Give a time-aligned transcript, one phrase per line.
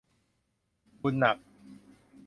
[1.01, 1.37] บุญหนัก